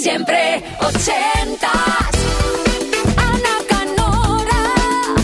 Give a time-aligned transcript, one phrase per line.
[0.00, 1.72] Siempre ochentas.
[3.16, 5.14] Ana Canora.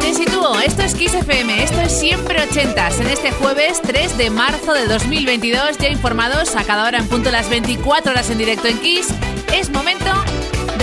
[0.00, 2.98] Te sitúo, esto es Kiss FM, esto es siempre ochentas.
[3.00, 7.30] En este jueves 3 de marzo de 2022, ya informados a cada hora en punto
[7.30, 9.08] las 24 horas en directo en Kiss,
[9.52, 10.10] es momento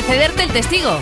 [0.03, 0.97] de cederte el testigo.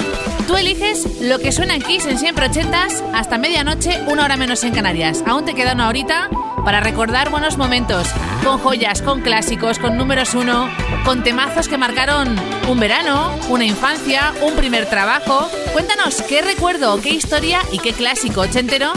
[0.47, 4.63] Tú eliges lo que suena en Kiss en siempre ochentas hasta medianoche, una hora menos
[4.63, 5.23] en Canarias.
[5.25, 6.29] Aún te queda una horita
[6.65, 8.07] para recordar buenos momentos,
[8.43, 10.69] con joyas, con clásicos, con números uno,
[11.05, 12.36] con temazos que marcaron
[12.68, 15.49] un verano, una infancia, un primer trabajo.
[15.74, 18.91] Cuéntanos qué recuerdo, qué historia y qué clásico ochentero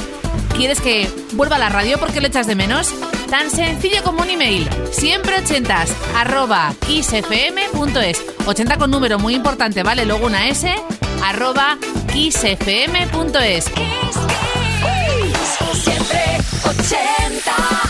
[0.57, 2.93] quieres que vuelva a la radio porque lo echas de menos.
[3.31, 4.69] Tan sencillo como un email.
[4.93, 8.23] Siempre ochentas, arroba kissfm.es.
[8.47, 10.05] 80 con número muy importante, ¿vale?
[10.05, 10.73] Luego una S,
[11.23, 11.79] arroba
[12.13, 13.65] kissfm.es.
[13.65, 14.19] Kiss,
[15.59, 17.84] kiss, siempre 80.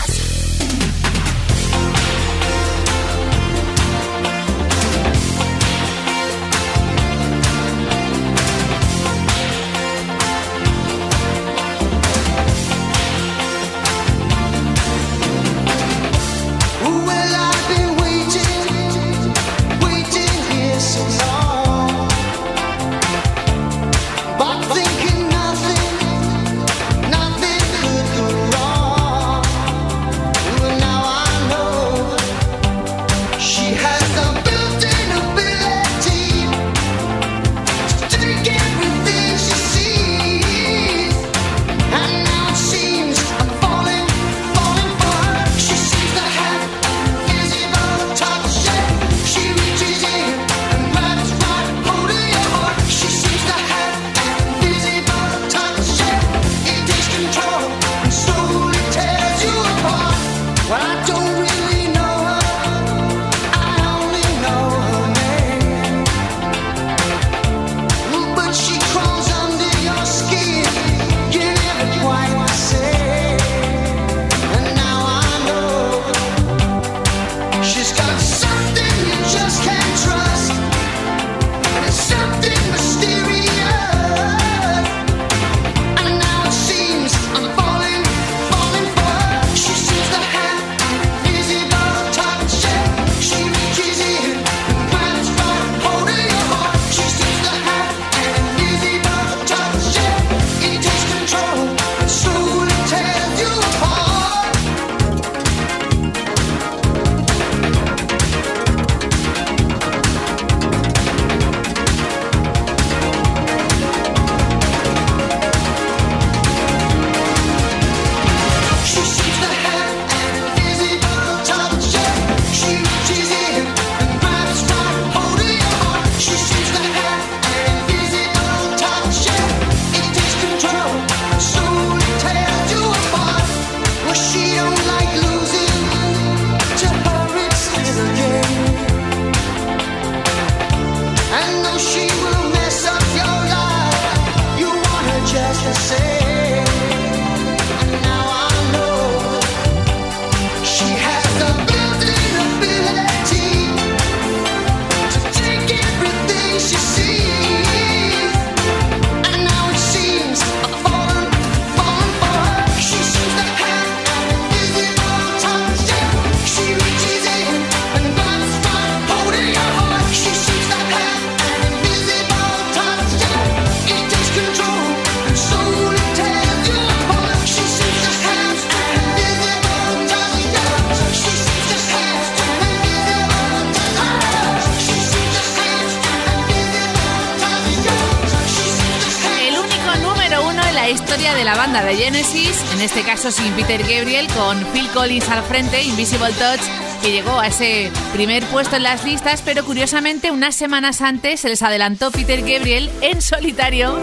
[193.31, 196.61] Sin Peter Gabriel, con Phil Collins al frente, Invisible Touch,
[197.01, 201.49] que llegó a ese primer puesto en las listas, pero curiosamente unas semanas antes se
[201.49, 203.97] les adelantó Peter Gabriel en solitario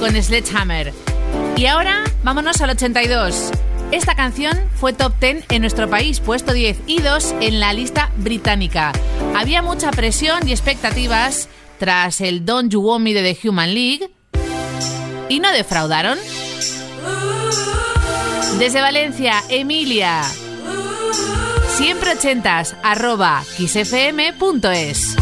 [0.00, 0.92] con Sledgehammer.
[1.56, 3.50] Y ahora vámonos al 82.
[3.92, 8.10] Esta canción fue top 10 en nuestro país, puesto 10 y 2 en la lista
[8.16, 8.92] británica.
[9.36, 14.10] Había mucha presión y expectativas tras el Don't You Want Me de The Human League,
[15.28, 16.18] y no defraudaron.
[18.58, 20.22] Desde Valencia, Emilia.
[21.76, 25.16] Siempre ochentas, arroba kissfm.es.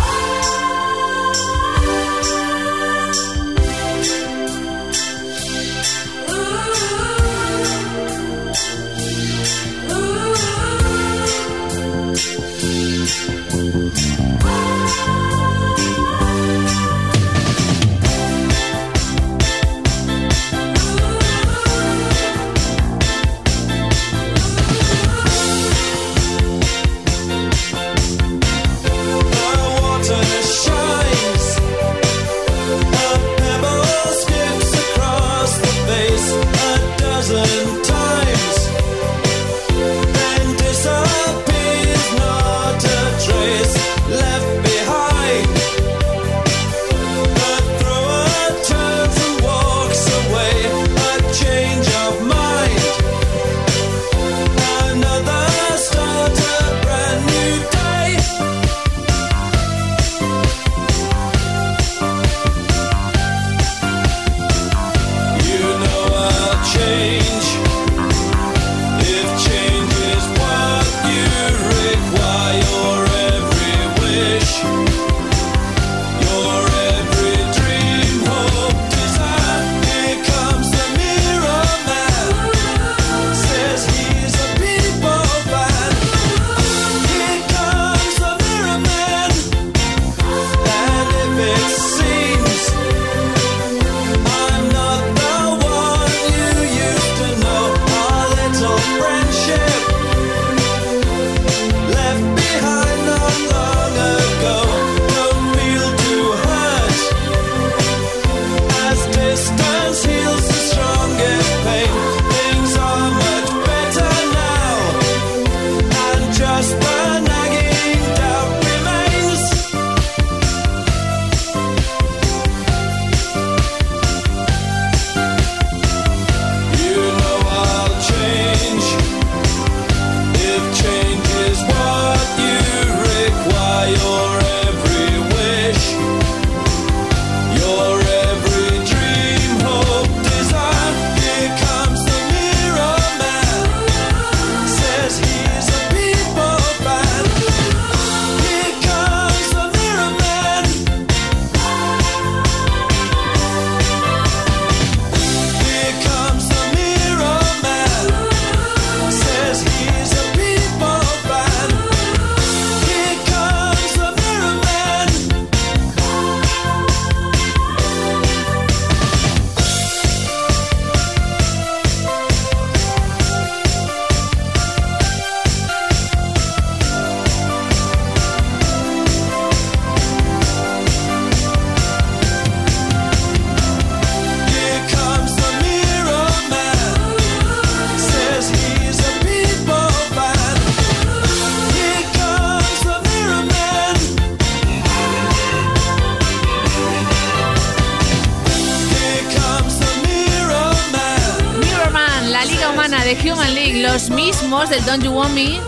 [203.82, 205.58] del Don't You Want Me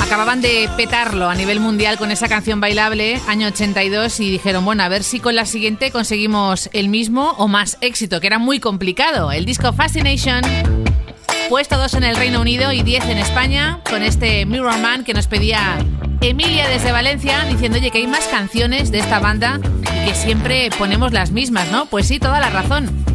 [0.00, 4.84] acababan de petarlo a nivel mundial con esa canción bailable, año 82, y dijeron, bueno,
[4.84, 8.58] a ver si con la siguiente conseguimos el mismo o más éxito, que era muy
[8.58, 9.32] complicado.
[9.32, 10.40] El disco Fascination,
[11.50, 15.12] puesto dos en el Reino Unido y 10 en España, con este Mirror Man que
[15.12, 15.76] nos pedía
[16.22, 20.70] Emilia desde Valencia, diciendo, oye, que hay más canciones de esta banda y que siempre
[20.78, 21.84] ponemos las mismas, ¿no?
[21.84, 23.07] Pues sí, toda la razón.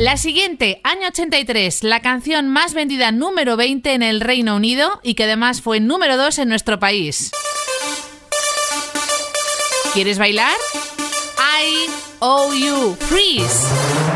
[0.00, 5.12] La siguiente, año 83, la canción más vendida número 20 en el Reino Unido y
[5.12, 7.30] que además fue número 2 en nuestro país.
[9.92, 10.56] ¿Quieres bailar?
[11.36, 11.90] I
[12.20, 14.09] owe you freeze.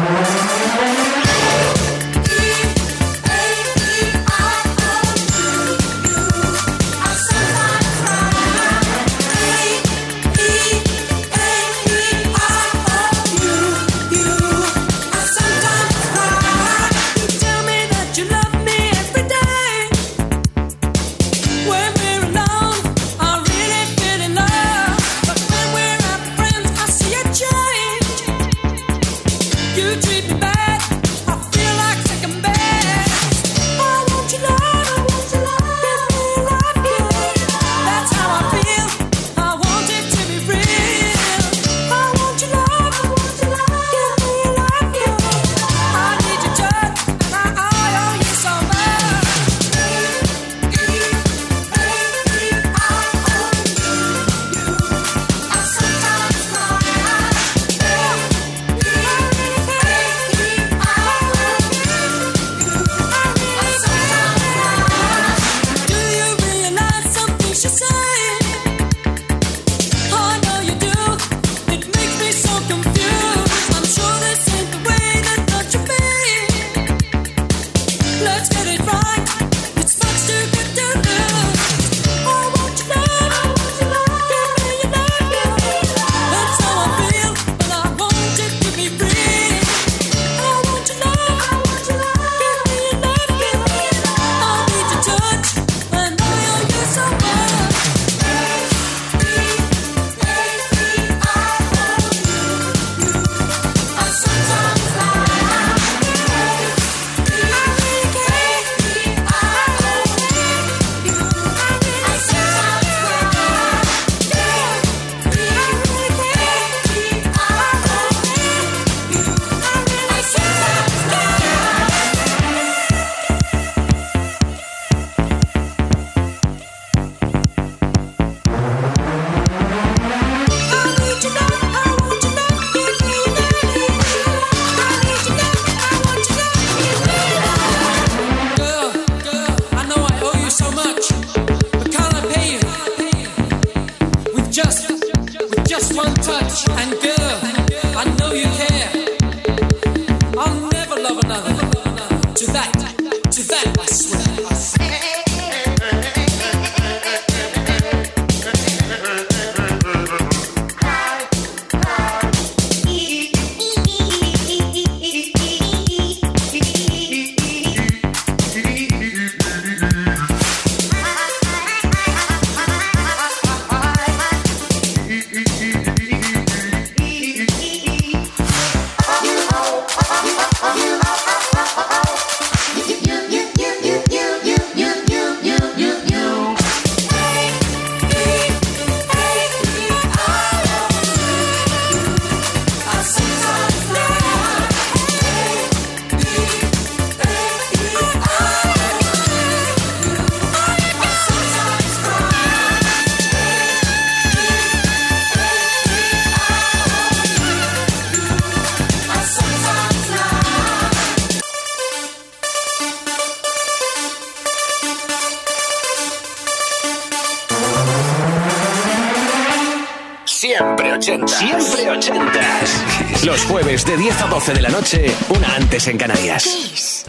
[223.96, 227.04] De 10 a 12 de la noche, una antes en Canarias.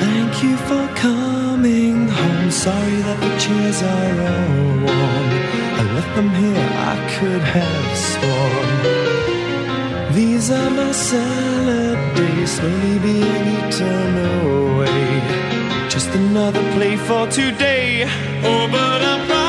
[0.00, 2.50] Thank you for coming home.
[2.50, 5.30] Sorry that the chairs are all warm.
[5.78, 8.68] I left them here, I could have sworn.
[10.14, 15.22] These are my salad days, slowly being eaten away.
[15.88, 18.06] Just another play for today.
[18.44, 19.43] Oh, but I'm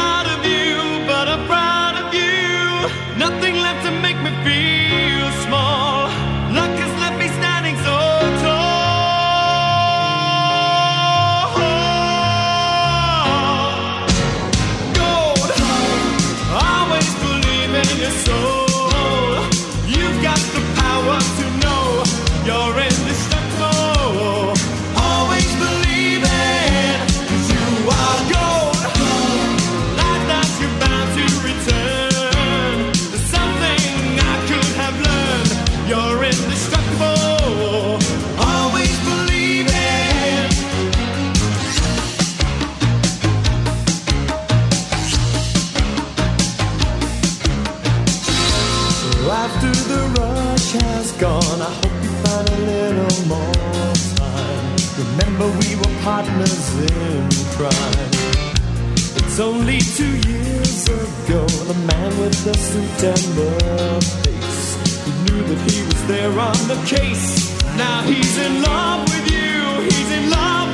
[59.36, 65.04] It's only two years ago, the man with the suit and the face.
[65.04, 67.52] He knew that he was there on the case.
[67.76, 70.65] Now he's in love with you, he's in love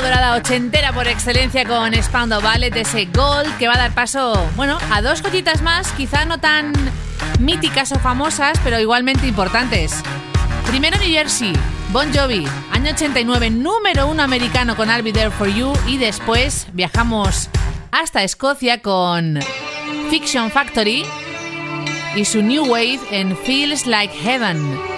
[0.00, 4.78] dorada ochentera por excelencia con Spandau Ballet, ese gol que va a dar paso, bueno,
[4.90, 6.72] a dos cositas más, quizá no tan
[7.38, 10.02] míticas o famosas, pero igualmente importantes.
[10.66, 11.52] Primero New Jersey,
[11.92, 16.66] Bon Jovi, año 89, número uno americano con I'll Be There For You y después
[16.72, 17.48] viajamos
[17.90, 19.38] hasta Escocia con
[20.10, 21.04] Fiction Factory
[22.14, 24.95] y su New Wave en Feels Like Heaven.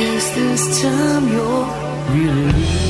[0.00, 1.66] guess this time you're
[2.14, 2.89] really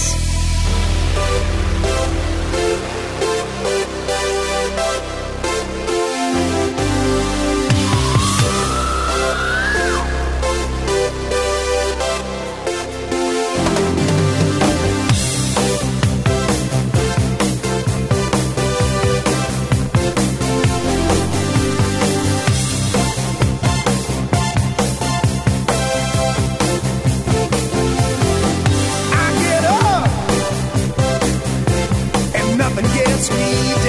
[33.29, 33.80] me.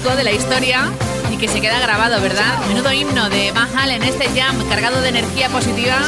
[0.00, 0.90] Electrónico de la historia
[1.32, 2.58] y que se queda grabado, ¿verdad?
[2.68, 5.98] Menudo himno de Mahal en este jam cargado de energía positiva.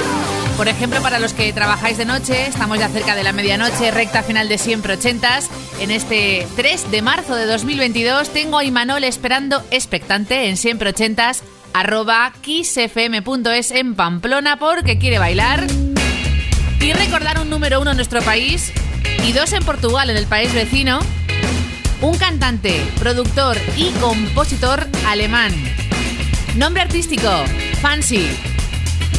[0.57, 4.23] Por ejemplo, para los que trabajáis de noche, estamos ya cerca de la medianoche, recta
[4.23, 5.51] final de siempre ochentas.
[5.81, 11.43] En este 3 de marzo de 2022 tengo a Imanol esperando expectante en siempre ochentas
[11.75, 15.67] arroba kissfm.es en Pamplona porque quiere bailar
[16.81, 18.73] y recordar un número uno en nuestro país
[19.27, 21.01] y dos en Portugal, en el país vecino.
[22.03, 25.53] Un cantante, productor y compositor alemán.
[26.57, 27.31] Nombre artístico,
[27.81, 28.27] Fancy.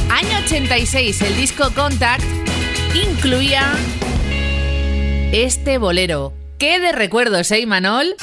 [0.10, 2.22] Año 86, el disco Contact
[2.93, 3.72] incluía
[5.32, 6.34] este bolero.
[6.58, 8.17] ¿Qué de recuerdos, eh, Manol?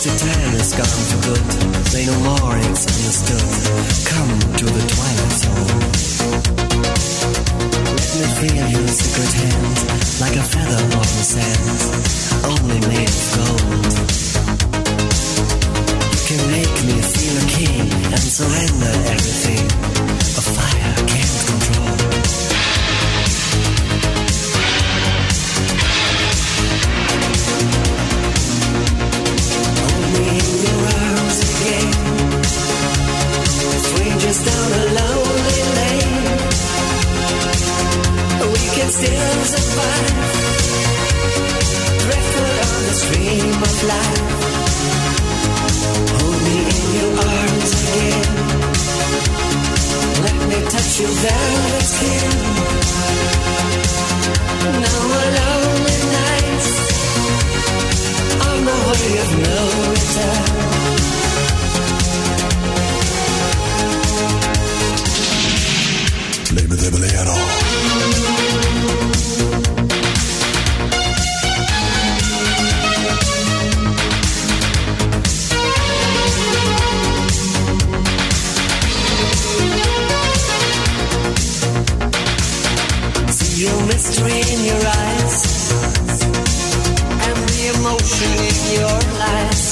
[0.00, 1.44] Wasted time is gone for good.
[1.88, 3.44] Say no more, it's understood.
[4.08, 5.80] Come to the twilight zone.
[8.00, 9.76] Let me feel your secret hand,
[10.24, 11.80] like a feather on the sand,
[12.48, 13.92] only made of gold.
[16.16, 19.68] You can make me feel a king and surrender everything.
[20.32, 21.19] A fire can't
[51.20, 52.30] touch your velvet skin.
[54.80, 55.10] Now
[84.28, 85.72] in your eyes
[87.26, 89.64] and the emotion in your lies.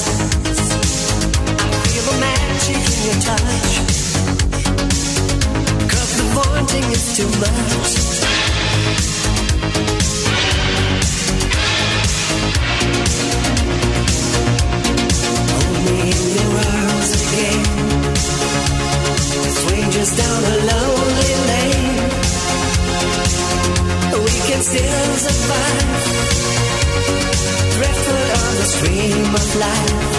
[1.59, 3.71] I feel the magic in your touch.
[5.91, 7.93] Cause the wanting is too much.
[28.73, 30.11] Stream of life.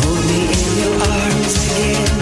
[0.00, 2.14] Hold me in your arms again.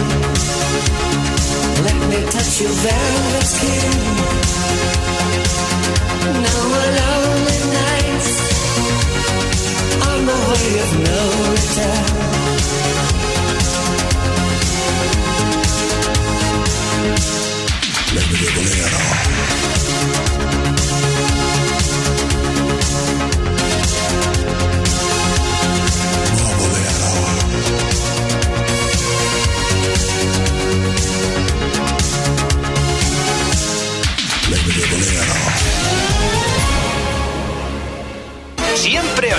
[1.87, 3.95] Let me touch your velvet skin.
[6.45, 8.31] Now a lonely nights
[10.11, 11.21] on the way of no
[11.55, 12.38] return.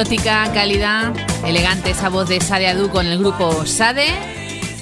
[0.00, 1.12] Exótica, calidad,
[1.44, 4.06] elegante esa voz de Sade Adu con el grupo Sade.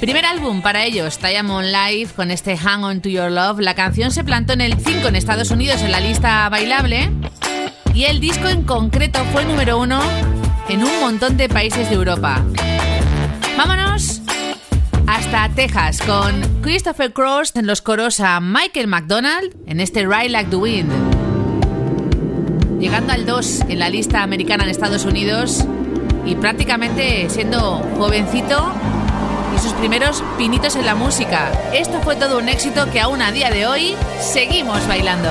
[0.00, 3.58] Primer álbum para ellos, Diamond Live, con este Hang On To Your Love.
[3.58, 7.10] La canción se plantó en el 5 en Estados Unidos en la lista bailable
[7.94, 10.00] y el disco en concreto fue número uno
[10.68, 12.44] en un montón de países de Europa.
[13.56, 14.20] Vámonos
[15.08, 20.50] hasta Texas con Christopher Cross en los coros a Michael McDonald en este Ride Like
[20.50, 21.07] the Wind
[22.78, 25.64] llegando al 2 en la lista americana en Estados Unidos
[26.24, 28.72] y prácticamente siendo jovencito
[29.54, 31.50] y sus primeros pinitos en la música.
[31.72, 35.30] Esto fue todo un éxito que aún a día de hoy seguimos bailando.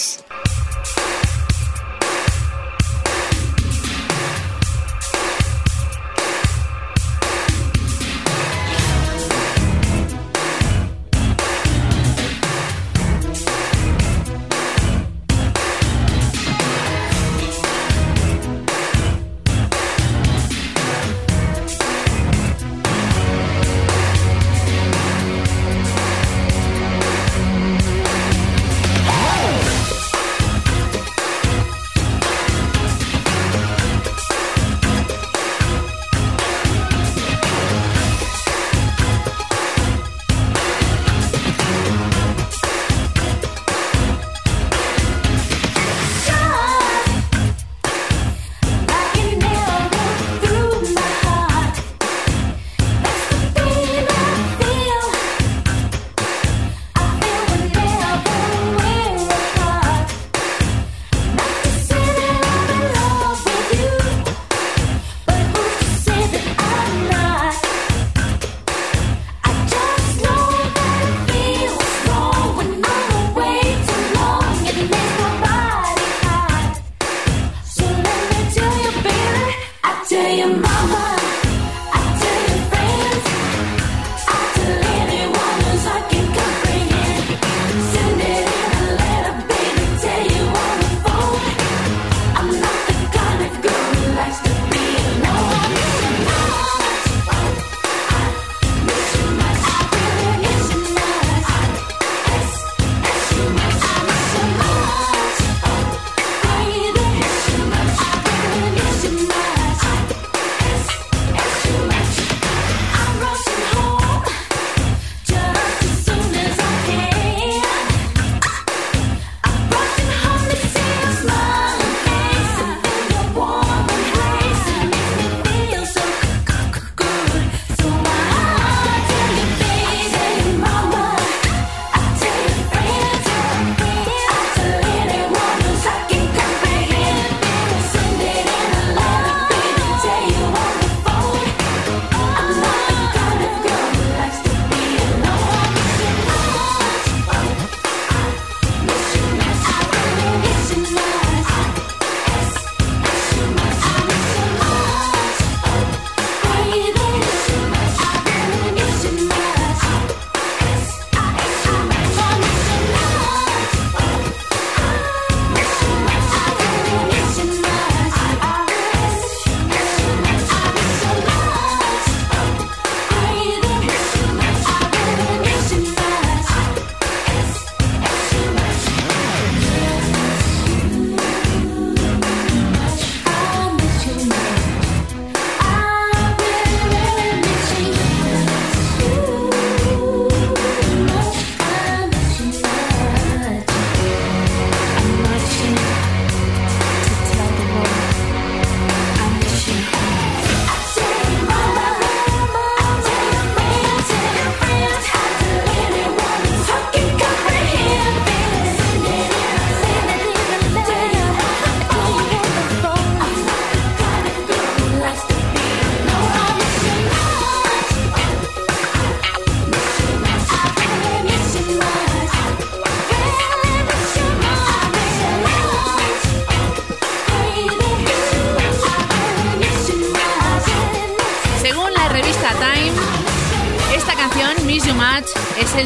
[232.59, 233.11] Kiss.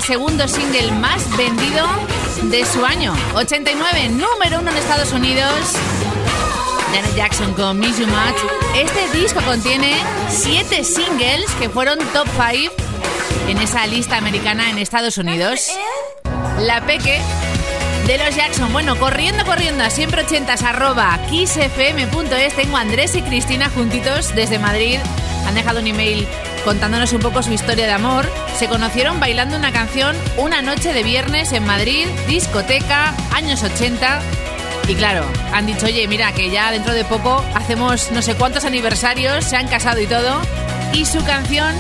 [0.05, 1.83] segundo single más vendido
[2.43, 3.13] de su año.
[3.33, 5.51] 89, número uno en Estados Unidos.
[6.93, 8.37] Janet Jackson con Miss You Much.
[8.75, 9.95] Este disco contiene
[10.29, 12.73] siete singles que fueron top 5
[13.49, 15.71] en esa lista americana en Estados Unidos.
[16.59, 17.19] La Peque
[18.05, 18.71] de los Jackson.
[18.71, 22.55] Bueno, corriendo, corriendo a siempre ochentas arroba kissfm.es.
[22.55, 24.99] Tengo Andrés y Cristina juntitos desde Madrid.
[25.47, 26.27] Han dejado un email
[26.65, 28.29] contándonos un poco su historia de amor.
[28.57, 34.19] Se conocieron bailando una canción una noche de viernes en Madrid, discoteca, años 80.
[34.87, 38.65] Y claro, han dicho, oye, mira, que ya dentro de poco hacemos no sé cuántos
[38.65, 40.41] aniversarios, se han casado y todo.
[40.93, 41.73] Y su canción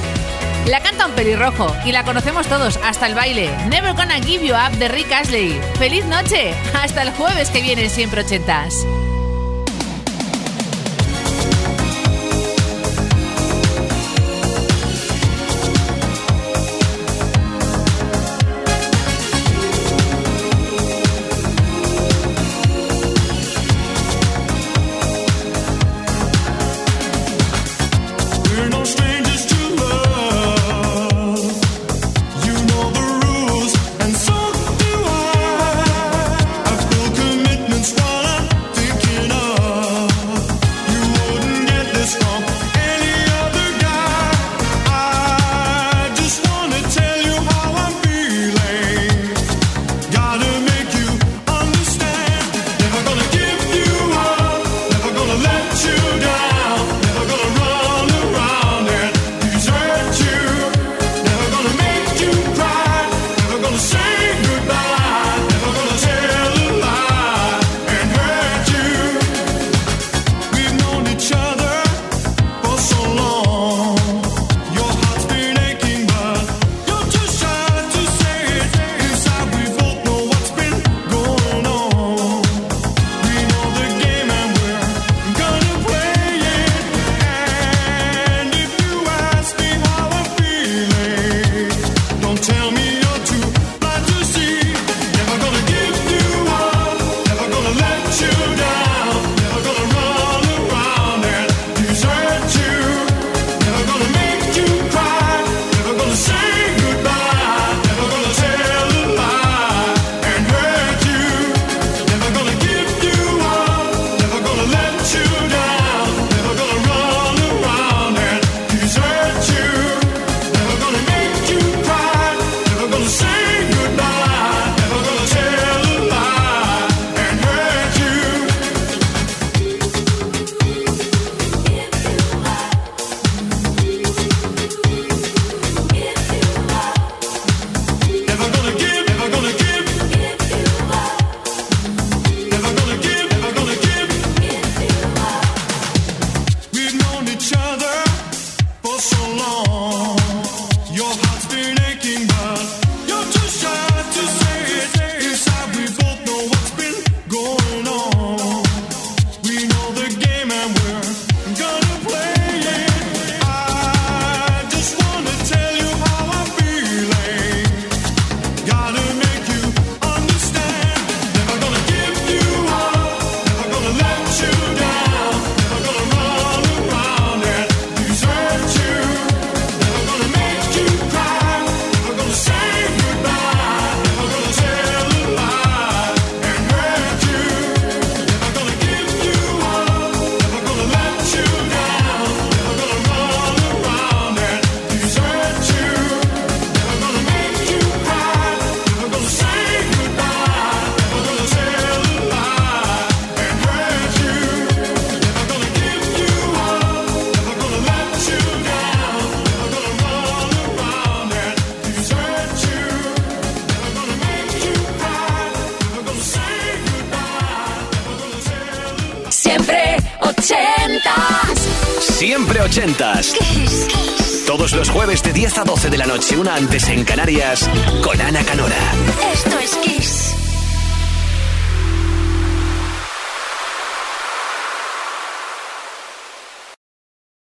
[0.67, 3.49] la canta un pelirrojo y la conocemos todos, hasta el baile.
[3.69, 5.59] Never Gonna Give You Up de Rick Astley.
[5.77, 6.53] ¡Feliz noche!
[6.73, 8.85] Hasta el jueves que viene, siempre ochentas.